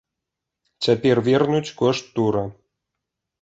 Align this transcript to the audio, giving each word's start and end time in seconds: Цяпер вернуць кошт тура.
Цяпер 0.87 1.21
вернуць 1.27 1.75
кошт 1.83 2.09
тура. 2.17 2.43